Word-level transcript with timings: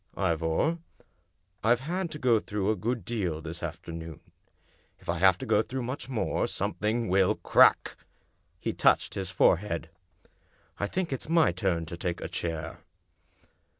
Ivor, 0.17 0.79
I've 1.63 1.81
had 1.81 2.09
to 2.09 2.17
go 2.17 2.39
through 2.39 2.71
a 2.71 2.75
good 2.75 3.05
deal 3.05 3.39
this 3.39 3.61
after 3.61 3.91
noon. 3.91 4.19
If 4.97 5.07
I 5.09 5.19
have 5.19 5.37
to 5.37 5.45
go 5.45 5.61
through 5.61 5.83
much 5.83 6.09
more, 6.09 6.47
something 6.47 7.07
will 7.07 7.35
crack!" 7.35 7.95
He 8.59 8.73
touched 8.73 9.13
his 9.13 9.29
forehead." 9.29 9.91
I 10.79 10.87
think 10.87 11.13
it's 11.13 11.29
my 11.29 11.51
turn 11.51 11.85
to 11.85 11.97
take 11.97 12.19
a 12.19 12.27
chair." 12.27 12.79